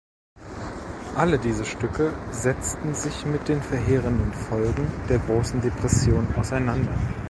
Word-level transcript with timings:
Alle 1.15 1.37
diese 1.37 1.63
Stücke 1.63 2.11
setzten 2.31 2.95
sich 2.95 3.23
mit 3.27 3.47
den 3.47 3.61
verheerenden 3.61 4.33
Folgen 4.33 4.91
der 5.07 5.19
Großen 5.19 5.61
Depression 5.61 6.25
auseinander. 6.35 6.97